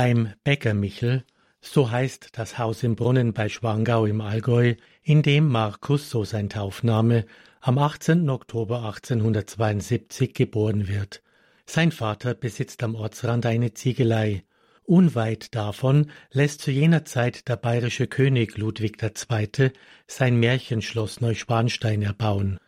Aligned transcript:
Beim 0.00 0.32
Bäcker 0.44 0.74
Michel, 0.74 1.24
so 1.60 1.90
heißt 1.90 2.28
das 2.38 2.56
Haus 2.56 2.84
im 2.84 2.94
Brunnen 2.94 3.32
bei 3.32 3.48
Schwangau 3.48 4.06
im 4.06 4.20
Allgäu, 4.20 4.76
in 5.02 5.22
dem 5.22 5.48
Markus, 5.48 6.08
so 6.08 6.22
sein 6.22 6.48
Taufname, 6.48 7.24
am 7.60 7.78
18. 7.78 8.30
Oktober 8.30 8.84
1872 8.84 10.34
geboren 10.34 10.86
wird. 10.86 11.20
Sein 11.66 11.90
Vater 11.90 12.34
besitzt 12.34 12.84
am 12.84 12.94
Ortsrand 12.94 13.44
eine 13.44 13.74
Ziegelei. 13.74 14.44
Unweit 14.84 15.52
davon 15.56 16.12
lässt 16.30 16.60
zu 16.60 16.70
jener 16.70 17.04
Zeit 17.04 17.48
der 17.48 17.56
bayerische 17.56 18.06
König 18.06 18.56
Ludwig 18.56 19.02
II. 19.02 19.72
sein 20.06 20.38
Märchenschloss 20.38 21.20
Neuschwanstein 21.20 22.02
erbauen. 22.02 22.58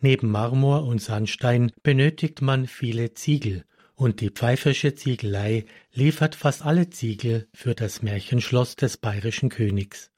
Neben 0.00 0.28
Marmor 0.28 0.82
und 0.82 1.00
Sandstein 1.00 1.70
benötigt 1.84 2.42
man 2.42 2.66
viele 2.66 3.14
Ziegel, 3.14 3.62
und 4.00 4.22
die 4.22 4.30
Pfeiffersche 4.30 4.94
Ziegelei 4.94 5.66
liefert 5.92 6.34
fast 6.34 6.64
alle 6.64 6.88
Ziegel 6.88 7.48
für 7.52 7.74
das 7.74 8.00
Märchenschloss 8.00 8.74
des 8.74 8.96
bayerischen 8.96 9.50
Königs. 9.50 10.10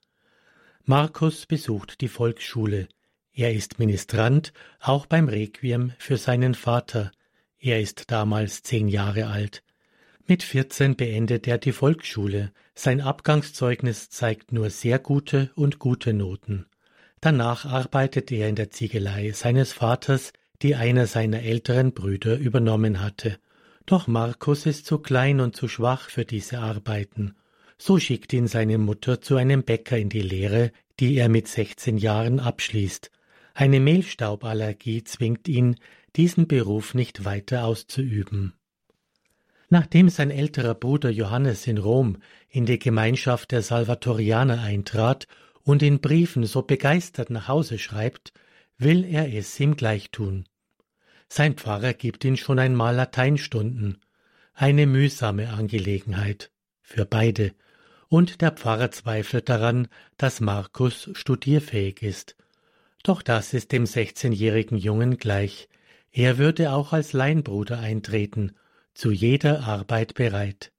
Markus 0.85 1.47
besucht 1.47 2.01
die 2.01 2.07
Volksschule. 2.07 2.87
Er 3.33 3.53
ist 3.53 3.81
Ministrant, 3.81 4.53
auch 4.79 5.07
beim 5.07 5.29
Requiem 5.29 5.95
für 5.99 6.17
seinen 6.17 6.55
Vater. 6.55 7.11
Er 7.59 7.81
ist 7.81 8.13
damals 8.13 8.63
zehn 8.63 8.87
Jahre 8.87 9.27
alt. 9.27 9.65
Mit 10.29 10.45
vierzehn 10.45 10.95
beendet 10.95 11.49
er 11.49 11.59
die 11.59 11.73
Volksschule. 11.73 12.53
Sein 12.77 13.01
Abgangszeugnis 13.01 14.11
zeigt 14.11 14.53
nur 14.53 14.71
sehr 14.71 15.01
gute 15.01 15.51
und 15.57 15.81
gute 15.81 16.13
Noten. 16.13 16.67
Danach 17.21 17.65
arbeitet 17.65 18.31
er 18.31 18.49
in 18.49 18.55
der 18.55 18.71
Ziegelei 18.71 19.33
seines 19.33 19.73
Vaters, 19.73 20.33
die 20.63 20.77
einer 20.77 21.09
seiner 21.09 21.43
älteren 21.43 21.93
Brüder 21.95 22.37
übernommen 22.37 23.01
hatte. 23.01 23.39
Doch 23.87 24.07
Markus 24.07 24.67
ist 24.67 24.87
zu 24.87 24.99
klein 24.99 25.41
und 25.41 25.57
zu 25.57 25.69
schwach 25.69 26.09
für 26.09 26.25
diese 26.25 26.61
Arbeiten. 26.61 27.35
So 27.79 27.99
schickt 27.99 28.33
ihn 28.33 28.47
seine 28.47 28.79
Mutter 28.79 29.21
zu 29.21 29.37
einem 29.37 29.65
Bäcker 29.65 29.99
in 29.99 30.09
die 30.09 30.23
Lehre, 30.23 30.71
die 31.01 31.17
er 31.17 31.29
mit 31.29 31.49
sechzehn 31.49 31.99
Jahren 31.99 32.39
abschließt. 32.39 33.11
Eine 33.55 33.81
Mehlstauballergie 33.81 35.03
zwingt 35.05 35.49
ihn, 35.49 35.77
diesen 36.15 36.47
Beruf 36.47 36.95
nicht 36.95 37.25
weiter 37.25 37.65
auszuüben. 37.65 38.55
Nachdem 39.69 40.11
sein 40.11 40.31
älterer 40.31 40.75
Bruder 40.75 41.11
Johannes 41.11 41.67
in 41.67 41.79
Rom 41.79 42.19
in 42.49 42.67
die 42.67 42.79
Gemeinschaft 42.79 43.51
der 43.51 43.63
Salvatorianer 43.63 44.61
eintrat 44.61 45.27
und 45.63 45.83
in 45.83 46.01
Briefen 46.01 46.45
so 46.45 46.63
begeistert 46.63 47.31
nach 47.31 47.49
Hause 47.49 47.79
schreibt, 47.79 48.33
will 48.79 49.05
er 49.05 49.33
es 49.33 49.59
ihm 49.59 49.75
gleich 49.75 50.11
tun. 50.11 50.45
Sein 51.35 51.55
Pfarrer 51.55 51.95
gibt 51.95 52.27
ihn 52.27 52.37
schon 52.37 52.59
einmal 52.59 52.95
Lateinstunden. 52.95 53.97
Eine 54.53 54.87
mühsame 54.87 55.49
Angelegenheit. 55.49 56.51
Für 56.83 57.07
beide. 57.07 57.55
Und 58.09 58.43
der 58.43 58.51
Pfarrer 58.51 58.91
zweifelt 58.91 59.49
daran, 59.49 59.89
dass 60.19 60.41
Markus 60.43 61.09
studierfähig 61.15 62.03
ist. 62.03 62.37
Doch 63.03 63.23
das 63.23 63.55
ist 63.55 63.73
dem 63.73 63.87
sechzehnjährigen 63.87 64.77
Jungen 64.77 65.17
gleich. 65.17 65.71
Er 66.11 66.37
würde 66.37 66.71
auch 66.71 66.93
als 66.93 67.15
Leinbruder 67.15 67.79
eintreten, 67.79 68.53
zu 68.93 69.11
jeder 69.11 69.61
Arbeit 69.61 70.13
bereit. 70.13 70.71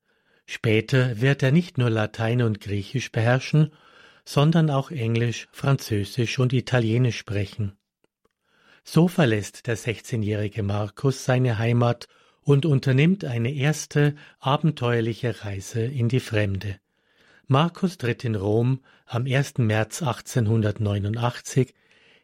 Später 0.46 1.20
wird 1.20 1.42
er 1.42 1.52
nicht 1.52 1.80
nur 1.80 1.90
Latein 1.90 2.44
und 2.44 2.60
Griechisch 2.60 3.12
beherrschen, 3.12 3.72
sondern 4.24 4.70
auch 4.70 4.92
Englisch, 4.92 5.48
Französisch 5.52 6.38
und 6.38 6.54
Italienisch 6.54 7.18
sprechen. 7.18 7.76
So 8.84 9.08
verlässt 9.08 9.68
der 9.68 9.78
16-jährige 9.78 10.64
Markus 10.64 11.26
seine 11.26 11.58
Heimat 11.58 12.08
und 12.42 12.66
unternimmt 12.66 13.26
eine 13.26 13.54
erste 13.54 14.16
abenteuerliche 14.40 15.44
Reise 15.44 15.82
in 15.82 16.10
die 16.10 16.20
Fremde. 16.20 16.78
Markus 17.48 17.98
tritt 17.98 18.24
in 18.24 18.36
Rom 18.36 18.82
am 19.06 19.26
1. 19.26 19.58
März 19.60 20.02
1889 20.02 21.74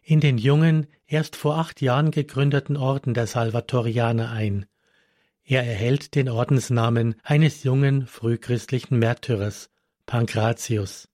in 0.02 0.20
den 0.20 0.38
jungen, 0.38 0.88
erst 1.08 1.36
vor 1.36 1.58
acht 1.58 1.82
Jahren 1.82 2.12
gegründeten 2.12 2.78
Orden 2.78 3.14
der 3.14 3.28
Salvatorianer 3.28 4.32
ein. 4.32 4.66
Er 5.44 5.64
erhält 5.66 6.16
den 6.16 6.30
Ordensnamen 6.30 7.16
eines 7.24 7.64
jungen 7.64 8.08
frühchristlichen 8.08 8.98
Märtyrers, 8.98 9.70
Pankratius. 10.06 11.09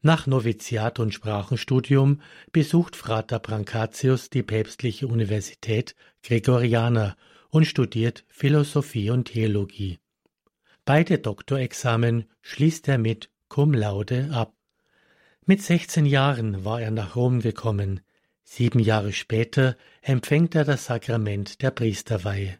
Nach 0.00 0.28
Noviziat 0.28 1.00
und 1.00 1.12
Sprachenstudium 1.12 2.20
besucht 2.52 2.94
Frater 2.94 3.40
Brancatius 3.40 4.30
die 4.30 4.44
päpstliche 4.44 5.08
Universität 5.08 5.96
Gregoriana 6.22 7.16
und 7.50 7.64
studiert 7.64 8.24
Philosophie 8.28 9.10
und 9.10 9.24
Theologie. 9.24 9.98
Beide 10.84 11.18
Doktorexamen 11.18 12.26
schließt 12.42 12.86
er 12.86 12.98
mit 12.98 13.28
Cum 13.48 13.74
laude 13.74 14.30
ab. 14.32 14.54
Mit 15.44 15.62
16 15.62 16.06
Jahren 16.06 16.64
war 16.64 16.80
er 16.80 16.92
nach 16.92 17.16
Rom 17.16 17.40
gekommen. 17.40 18.00
Sieben 18.44 18.78
Jahre 18.78 19.12
später 19.12 19.76
empfängt 20.00 20.54
er 20.54 20.64
das 20.64 20.84
Sakrament 20.84 21.60
der 21.60 21.72
Priesterweihe. 21.72 22.58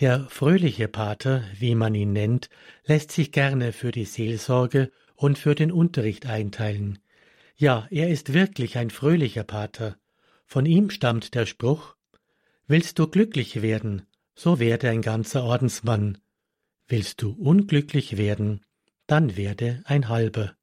Der 0.00 0.26
fröhliche 0.28 0.88
Pater, 0.88 1.44
wie 1.56 1.76
man 1.76 1.94
ihn 1.94 2.12
nennt, 2.12 2.50
lässt 2.84 3.12
sich 3.12 3.30
gerne 3.30 3.72
für 3.72 3.92
die 3.92 4.04
Seelsorge 4.04 4.90
und 5.24 5.38
für 5.38 5.54
den 5.54 5.72
Unterricht 5.72 6.26
einteilen. 6.26 6.98
Ja, 7.56 7.88
er 7.90 8.10
ist 8.10 8.34
wirklich 8.34 8.76
ein 8.76 8.90
fröhlicher 8.90 9.42
Pater. 9.42 9.96
Von 10.44 10.66
ihm 10.66 10.90
stammt 10.90 11.34
der 11.34 11.46
Spruch 11.46 11.96
Willst 12.66 12.98
du 12.98 13.06
glücklich 13.06 13.62
werden, 13.62 14.02
so 14.34 14.58
werde 14.58 14.90
ein 14.90 15.00
ganzer 15.00 15.44
Ordensmann. 15.44 16.18
Willst 16.88 17.22
du 17.22 17.30
unglücklich 17.30 18.18
werden, 18.18 18.66
dann 19.06 19.34
werde 19.34 19.82
ein 19.86 20.10
halber. 20.10 20.56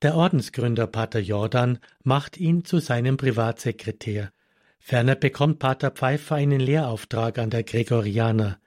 Der 0.00 0.14
Ordensgründer 0.14 0.86
Pater 0.86 1.20
Jordan 1.20 1.78
macht 2.02 2.38
ihn 2.38 2.64
zu 2.64 2.78
seinem 2.78 3.18
Privatsekretär. 3.18 4.32
Ferner 4.78 5.14
bekommt 5.14 5.58
Pater 5.58 5.90
Pfeiffer 5.90 6.36
einen 6.36 6.60
Lehrauftrag 6.60 7.38
an 7.38 7.50
der 7.50 7.64
Gregorianer. 7.64 8.60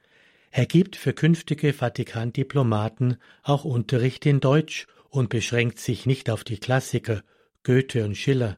Er 0.52 0.66
gibt 0.66 0.98
für 0.98 1.14
künftige 1.14 1.72
Vatikandiplomaten 1.72 3.18
auch 3.42 3.64
Unterricht 3.64 4.26
in 4.26 4.42
Deutsch 4.42 4.86
und 5.10 5.30
beschränkt 5.30 5.80
sich 5.80 6.06
nicht 6.06 6.30
auf 6.30 6.44
die 6.44 6.58
Klassiker 6.58 7.24
Goethe 7.64 8.04
und 8.04 8.16
Schiller. 8.16 8.58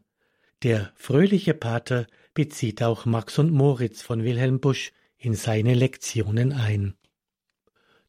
Der 0.63 0.91
fröhliche 0.95 1.53
Pater 1.53 2.07
bezieht 2.33 2.81
auch 2.81 3.05
Max 3.05 3.37
und 3.37 3.51
Moritz 3.51 4.01
von 4.01 4.23
Wilhelm 4.23 4.59
Busch 4.59 4.91
in 5.17 5.35
seine 5.35 5.75
Lektionen 5.75 6.51
ein. 6.51 6.95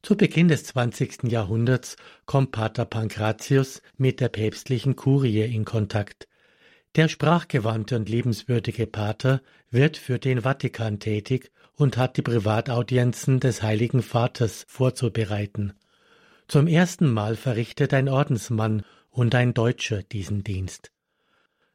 Zu 0.01 0.17
Beginn 0.17 0.47
des 0.47 0.63
20. 0.65 1.23
Jahrhunderts 1.31 1.95
kommt 2.25 2.51
Pater 2.51 2.85
Pankratius 2.85 3.81
mit 3.97 4.19
der 4.19 4.29
päpstlichen 4.29 4.95
Kurie 4.95 5.41
in 5.41 5.63
Kontakt. 5.63 6.27
Der 6.95 7.07
sprachgewandte 7.07 7.97
und 7.97 8.09
liebenswürdige 8.09 8.87
Pater 8.87 9.41
wird 9.69 9.97
für 9.97 10.17
den 10.17 10.41
Vatikan 10.41 10.99
tätig 10.99 11.51
und 11.75 11.97
hat 11.97 12.17
die 12.17 12.21
Privataudienzen 12.21 13.39
des 13.39 13.61
Heiligen 13.61 14.01
Vaters 14.01 14.65
vorzubereiten. 14.67 15.73
Zum 16.47 16.67
ersten 16.67 17.11
Mal 17.11 17.35
verrichtet 17.35 17.93
ein 17.93 18.09
Ordensmann 18.09 18.83
und 19.09 19.35
ein 19.35 19.53
Deutscher 19.53 20.03
diesen 20.03 20.43
Dienst. 20.43 20.91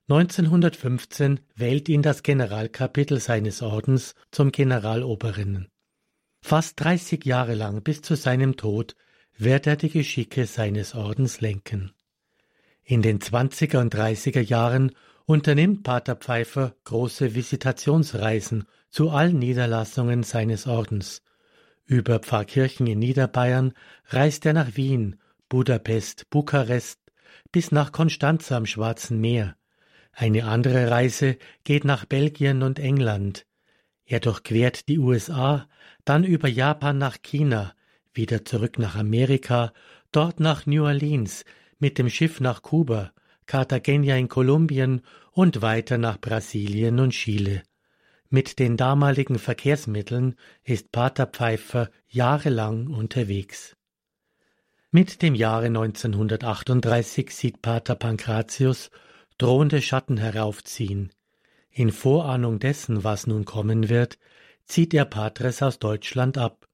1915 0.09 1.41
wählt 1.55 1.89
ihn 1.89 2.03
das 2.03 2.23
Generalkapitel 2.23 3.21
seines 3.21 3.63
Ordens 3.63 4.15
zum 4.31 4.51
Generaloberinnen. 4.51 5.69
Fast 6.43 6.81
30 6.81 7.25
Jahre 7.25 7.55
lang 7.55 7.83
bis 7.83 8.03
zu 8.03 8.17
seinem 8.17 8.57
Tod 8.57 8.97
wird 9.37 9.67
er 9.67 9.77
die 9.77 9.91
Geschicke 9.91 10.47
seines 10.47 10.95
Ordens 10.95 11.41
lenken. 11.41 11.93
In 12.83 13.03
den 13.03 13.21
20er 13.21 13.79
und 13.79 13.95
30er 13.95 14.41
Jahren 14.41 14.93
unternimmt 15.27 15.83
Pater 15.83 16.17
Pfeiffer 16.17 16.75
große 16.85 17.35
Visitationsreisen 17.35 18.65
zu 18.91 19.11
allen 19.11 19.39
Niederlassungen 19.39 20.23
seines 20.23 20.67
Ordens. 20.67 21.23
Über 21.87 22.21
Pfarrkirchen 22.21 22.87
in 22.87 22.99
Niederbayern 22.99 23.73
reist 24.07 24.47
er 24.47 24.53
nach 24.53 24.77
Wien, 24.77 25.21
Budapest, 25.49 26.31
Bukarest 26.31 27.01
bis 27.53 27.73
nach 27.73 27.93
Konstanze 27.93 28.57
am 28.57 28.67
Schwarzen 28.67 29.21
Meer. 29.21 29.57
Eine 30.13 30.45
andere 30.45 30.91
Reise 30.91 31.37
geht 31.65 31.85
nach 31.85 32.05
Belgien 32.05 32.63
und 32.63 32.79
England. 32.79 33.47
Er 34.05 34.21
durchquert 34.21 34.89
die 34.89 34.99
USA, 34.99 35.69
dann 36.05 36.25
über 36.25 36.49
Japan 36.49 36.99
nach 36.99 37.23
China, 37.23 37.75
wieder 38.13 38.45
zurück 38.45 38.79
nach 38.79 38.97
Amerika, 38.97 39.73
dort 40.13 40.41
nach 40.41 40.67
New 40.67 40.85
Orleans, 40.85 41.45
mit 41.79 41.99
dem 41.99 42.11
Schiff 42.11 42.41
nach 42.41 42.63
Kuba, 42.63 43.13
Cartagena 43.51 44.17
in 44.17 44.29
Kolumbien 44.29 45.03
und 45.33 45.61
weiter 45.61 45.99
nach 45.99 46.21
Brasilien 46.21 47.01
und 47.01 47.11
Chile. 47.11 47.65
Mit 48.29 48.61
den 48.61 48.77
damaligen 48.77 49.41
Verkehrsmitteln 49.41 50.37
ist 50.63 50.93
Pater 50.93 51.27
Pfeiffer 51.27 51.91
jahrelang 52.07 52.87
unterwegs. 52.87 53.75
Mit 54.93 55.21
dem 55.21 55.35
Jahre 55.35 55.67
1938 55.67 57.35
sieht 57.35 57.61
Pater 57.61 57.97
Pankratius 57.97 58.93
drohende 59.37 59.83
Schatten 59.83 60.19
heraufziehen. 60.19 61.11
In 61.73 61.91
Vorahnung 61.91 62.61
dessen, 62.61 63.03
was 63.03 63.27
nun 63.27 63.45
kommen 63.45 63.89
wird, 63.89 64.17
zieht 64.65 64.95
er 64.95 65.07
Patres 65.07 65.61
aus 65.61 65.81
Deutschland 65.81 66.39
ab. 66.39 66.69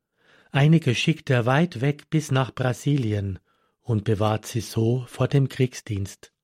Einige 0.50 0.94
schickt 0.94 1.30
er 1.30 1.46
weit 1.46 1.80
weg 1.80 2.10
bis 2.10 2.30
nach 2.30 2.54
Brasilien 2.54 3.38
und 3.80 4.04
bewahrt 4.04 4.44
sie 4.44 4.60
so 4.60 5.06
vor 5.08 5.26
dem 5.26 5.48
Kriegsdienst. 5.48 6.34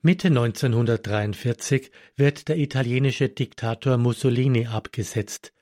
Mitte 0.00 0.28
1943 0.28 1.90
wird 2.14 2.48
der 2.48 2.56
italienische 2.58 3.28
Diktator 3.28 3.96
Mussolini 3.96 4.68
abgesetzt. 4.68 5.52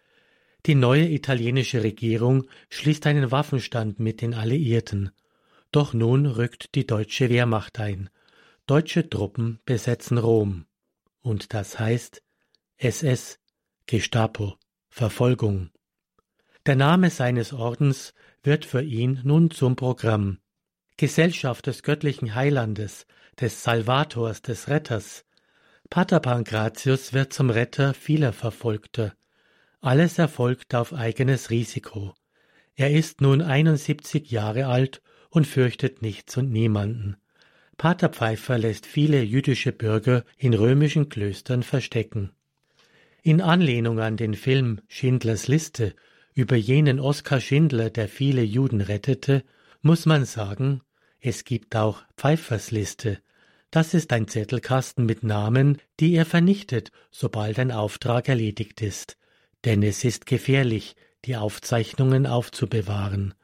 Die 0.66 0.74
neue 0.74 1.08
italienische 1.08 1.82
Regierung 1.82 2.46
schließt 2.68 3.06
einen 3.06 3.30
Waffenstand 3.30 3.98
mit 3.98 4.20
den 4.20 4.34
Alliierten. 4.34 5.10
Doch 5.72 5.94
nun 5.94 6.26
rückt 6.26 6.74
die 6.74 6.86
deutsche 6.86 7.30
Wehrmacht 7.30 7.80
ein. 7.80 8.10
Deutsche 8.66 9.08
Truppen 9.08 9.60
besetzen 9.64 10.18
Rom. 10.18 10.66
Und 11.22 11.54
das 11.54 11.78
heißt 11.78 12.22
SS, 12.76 13.38
Gestapo, 13.86 14.56
Verfolgung. 14.90 15.70
Der 16.66 16.76
Name 16.76 17.08
seines 17.08 17.54
Ordens 17.54 18.12
wird 18.42 18.66
für 18.66 18.82
ihn 18.82 19.20
nun 19.24 19.50
zum 19.50 19.76
Programm. 19.76 20.40
Gesellschaft 20.98 21.68
des 21.68 21.82
göttlichen 21.82 22.34
Heilandes, 22.34 23.06
des 23.40 23.62
Salvators, 23.62 24.42
des 24.42 24.68
Retters. 24.68 25.24
Pater 25.90 26.20
Pankratius 26.20 27.12
wird 27.12 27.32
zum 27.32 27.50
Retter 27.50 27.94
vieler 27.94 28.32
Verfolgter. 28.32 29.14
Alles 29.80 30.18
erfolgt 30.18 30.74
auf 30.74 30.92
eigenes 30.92 31.50
Risiko. 31.50 32.14
Er 32.74 32.90
ist 32.90 33.20
nun 33.20 33.40
71 33.40 34.30
Jahre 34.30 34.66
alt 34.66 35.02
und 35.30 35.46
fürchtet 35.46 36.02
nichts 36.02 36.36
und 36.36 36.50
niemanden. 36.50 37.16
Pater 37.76 38.08
Pfeiffer 38.08 38.58
lässt 38.58 38.86
viele 38.86 39.22
jüdische 39.22 39.72
Bürger 39.72 40.24
in 40.38 40.54
römischen 40.54 41.08
Klöstern 41.08 41.62
verstecken. 41.62 42.32
In 43.22 43.40
Anlehnung 43.40 44.00
an 44.00 44.16
den 44.16 44.34
Film 44.34 44.80
Schindlers 44.88 45.46
Liste 45.48 45.94
über 46.32 46.56
jenen 46.56 47.00
Oskar 47.00 47.40
Schindler, 47.40 47.90
der 47.90 48.08
viele 48.08 48.42
Juden 48.42 48.80
rettete, 48.80 49.42
muss 49.82 50.04
man 50.04 50.24
sagen, 50.24 50.82
es 51.20 51.44
gibt 51.44 51.74
auch 51.74 52.02
Pfeiffers 52.16 52.70
Liste. 52.70 53.18
Das 53.70 53.94
ist 53.94 54.12
ein 54.12 54.28
Zettelkasten 54.28 55.06
mit 55.06 55.22
Namen, 55.22 55.78
die 56.00 56.14
er 56.14 56.24
vernichtet, 56.24 56.92
sobald 57.10 57.58
ein 57.58 57.72
Auftrag 57.72 58.28
erledigt 58.28 58.80
ist. 58.80 59.16
Denn 59.64 59.82
es 59.82 60.04
ist 60.04 60.26
gefährlich, 60.26 60.96
die 61.24 61.36
Aufzeichnungen 61.36 62.26
aufzubewahren. 62.26 63.34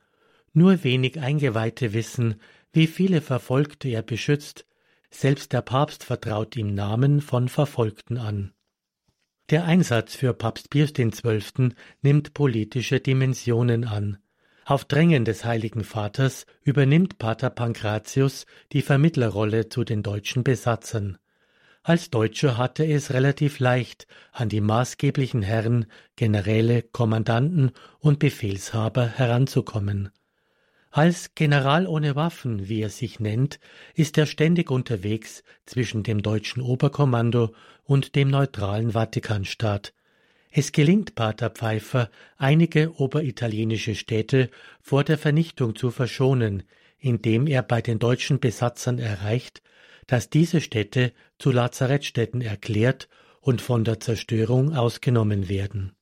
Nur 0.53 0.85
wenig 0.85 1.19
Eingeweihte 1.19 1.93
wissen, 1.93 2.41
wie 2.73 2.87
viele 2.87 3.21
Verfolgte 3.21 3.89
er 3.89 4.03
beschützt, 4.03 4.67
selbst 5.11 5.53
der 5.53 5.63
Papst 5.63 6.05
vertraut 6.05 6.57
ihm 6.57 6.75
Namen 6.75 7.21
von 7.21 7.49
Verfolgten 7.49 8.17
an. 8.17 8.53
Der 9.51 9.65
Einsatz 9.65 10.15
für 10.15 10.33
Papst 10.33 10.71
Pius 10.71 10.95
XII. 10.95 11.75
nimmt 12.01 12.33
politische 12.33 13.01
Dimensionen 13.01 13.85
an. 13.85 14.22
Auf 14.65 14.85
Drängen 14.85 15.25
des 15.25 15.45
Heiligen 15.45 15.83
Vaters 15.83 16.47
übernimmt 16.63 17.19
Pater 17.19 17.51
Pankratius 17.51 18.47
die 18.73 18.83
Vermittlerrolle 18.83 19.69
zu 19.69 19.83
den 19.83 20.05
deutschen 20.05 20.45
Besatzern. 20.45 21.19
Als 21.83 22.11
Deutscher 22.11 22.59
hatte 22.59 22.87
es 22.87 23.13
relativ 23.13 23.59
leicht, 23.59 24.07
an 24.31 24.49
die 24.49 24.61
maßgeblichen 24.61 25.43
Herren, 25.43 25.87
Generäle, 26.15 26.83
Kommandanten 26.83 27.73
und 27.99 28.21
Befehlshaber 28.21 29.05
heranzukommen. 29.07 30.11
Als 30.93 31.35
General 31.35 31.89
ohne 31.89 32.15
Waffen, 32.15 32.69
wie 32.69 32.83
er 32.83 32.91
sich 32.91 33.19
nennt, 33.19 33.59
ist 33.95 34.17
er 34.17 34.27
ständig 34.27 34.71
unterwegs 34.71 35.43
zwischen 35.67 36.05
dem 36.05 36.23
deutschen 36.23 36.63
Oberkommando 36.63 37.53
und 37.83 38.15
dem 38.15 38.31
neutralen 38.31 38.93
Vatikanstaat. 38.93 39.93
Es 40.55 40.73
gelingt 40.73 41.15
Pater 41.15 41.49
Pfeiffer, 41.49 42.11
einige 42.37 43.01
oberitalienische 43.01 43.95
Städte 43.95 44.51
vor 44.83 45.03
der 45.03 45.17
Vernichtung 45.17 45.75
zu 45.77 45.91
verschonen, 45.91 46.65
indem 46.99 47.47
er 47.47 47.63
bei 47.63 47.81
den 47.81 47.99
deutschen 47.99 48.39
Besatzern 48.39 48.99
erreicht, 48.99 49.63
dass 50.07 50.29
diese 50.29 50.61
Städte 50.61 51.15
zu 51.39 51.53
Lazarettstädten 51.53 52.43
erklärt 52.43 53.09
und 53.41 53.63
von 53.63 53.83
der 53.85 53.99
Zerstörung 53.99 54.75
ausgenommen 54.75 55.49
werden. 55.49 55.93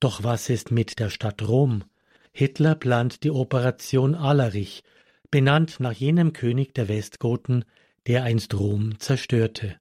Doch 0.00 0.24
was 0.24 0.48
ist 0.48 0.70
mit 0.70 0.98
der 0.98 1.10
Stadt 1.10 1.46
Rom? 1.46 1.84
Hitler 2.32 2.76
plant 2.76 3.22
die 3.22 3.30
Operation 3.30 4.14
Alarich, 4.14 4.82
benannt 5.30 5.78
nach 5.78 5.92
jenem 5.92 6.32
König 6.32 6.74
der 6.74 6.88
Westgoten, 6.88 7.66
der 8.06 8.22
einst 8.22 8.54
Rom 8.54 8.98
zerstörte. 8.98 9.76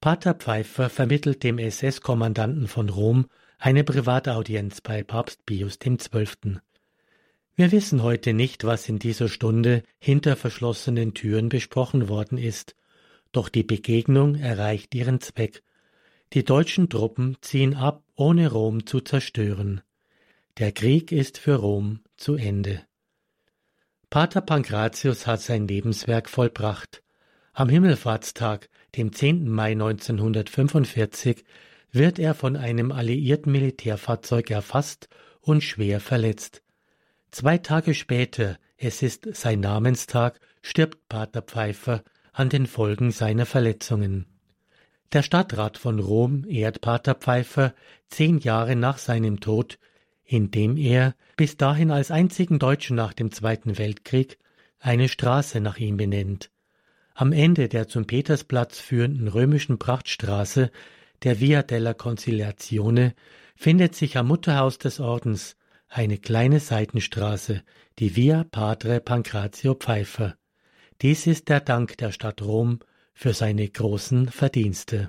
Pater 0.00 0.34
Pfeiffer 0.34 0.90
vermittelt 0.90 1.42
dem 1.42 1.58
SS-Kommandanten 1.58 2.68
von 2.68 2.88
Rom 2.88 3.26
eine 3.58 3.84
Privataudienz 3.84 4.80
bei 4.80 5.02
Papst 5.02 5.46
Pius 5.46 5.78
XII. 5.78 6.58
Wir 7.54 7.72
wissen 7.72 8.02
heute 8.02 8.34
nicht, 8.34 8.64
was 8.64 8.88
in 8.88 8.98
dieser 8.98 9.28
Stunde 9.28 9.82
hinter 9.98 10.36
verschlossenen 10.36 11.14
Türen 11.14 11.48
besprochen 11.48 12.08
worden 12.08 12.36
ist, 12.36 12.76
doch 13.32 13.48
die 13.48 13.62
Begegnung 13.62 14.34
erreicht 14.34 14.94
ihren 14.94 15.20
Zweck. 15.20 15.62
Die 16.34 16.44
deutschen 16.44 16.90
Truppen 16.90 17.36
ziehen 17.40 17.74
ab, 17.74 18.02
ohne 18.14 18.50
Rom 18.50 18.86
zu 18.86 19.00
zerstören. 19.00 19.80
Der 20.58 20.72
Krieg 20.72 21.12
ist 21.12 21.38
für 21.38 21.56
Rom 21.56 22.00
zu 22.16 22.34
Ende. 22.34 22.82
Pater 24.10 24.40
Pankratius 24.40 25.26
hat 25.26 25.40
sein 25.40 25.66
Lebenswerk 25.66 26.28
vollbracht. 26.28 27.02
Am 27.52 27.68
Himmelfahrtstag, 27.70 28.68
dem 28.96 29.12
10. 29.12 29.48
Mai 29.48 29.72
1945, 29.72 31.44
wird 31.92 32.18
er 32.18 32.34
von 32.34 32.56
einem 32.56 32.92
alliierten 32.92 33.52
Militärfahrzeug 33.52 34.50
erfasst 34.50 35.08
und 35.40 35.62
schwer 35.62 36.00
verletzt. 36.00 36.62
Zwei 37.30 37.58
Tage 37.58 37.94
später, 37.94 38.58
es 38.76 39.02
ist 39.02 39.34
sein 39.34 39.60
Namenstag, 39.60 40.40
stirbt 40.62 41.08
Pater 41.08 41.42
Pfeiffer 41.42 42.02
an 42.32 42.48
den 42.48 42.66
Folgen 42.66 43.10
seiner 43.10 43.46
Verletzungen. 43.46 44.26
Der 45.12 45.22
Stadtrat 45.22 45.78
von 45.78 46.00
Rom 46.00 46.44
ehrt 46.48 46.80
Pater 46.80 47.14
Pfeiffer 47.14 47.74
zehn 48.08 48.38
Jahre 48.38 48.76
nach 48.76 48.98
seinem 48.98 49.40
Tod 49.40 49.78
indem 50.26 50.76
er, 50.76 51.14
bis 51.36 51.56
dahin 51.56 51.90
als 51.90 52.10
einzigen 52.10 52.58
Deutschen 52.58 52.96
nach 52.96 53.12
dem 53.12 53.30
Zweiten 53.30 53.78
Weltkrieg, 53.78 54.38
eine 54.78 55.08
Straße 55.08 55.60
nach 55.60 55.78
ihm 55.78 55.96
benennt. 55.96 56.50
Am 57.18 57.32
Ende 57.32 57.70
der 57.70 57.88
zum 57.88 58.06
Petersplatz 58.06 58.78
führenden 58.78 59.28
römischen 59.28 59.78
Prachtstraße, 59.78 60.70
der 61.22 61.40
Via 61.40 61.62
della 61.62 61.94
Conciliazione, 61.94 63.14
findet 63.56 63.94
sich 63.94 64.18
am 64.18 64.28
Mutterhaus 64.28 64.76
des 64.76 65.00
Ordens 65.00 65.56
eine 65.88 66.18
kleine 66.18 66.60
Seitenstraße, 66.60 67.62
die 67.98 68.16
Via 68.16 68.44
Padre 68.44 69.00
Pancrazio 69.00 69.72
Pfeiffer. 69.72 70.36
Dies 71.00 71.26
ist 71.26 71.48
der 71.48 71.60
Dank 71.60 71.96
der 71.96 72.12
Stadt 72.12 72.42
Rom 72.42 72.80
für 73.14 73.32
seine 73.32 73.66
großen 73.66 74.28
Verdienste. 74.28 75.08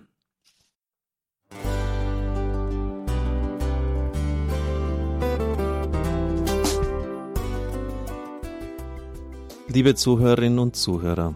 Liebe 9.67 9.93
Zuhörerinnen 9.95 10.59
und 10.59 10.77
Zuhörer, 10.77 11.35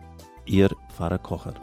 Ihr 0.45 0.69
Pfarrer 0.89 1.19
Kocher. 1.19 1.53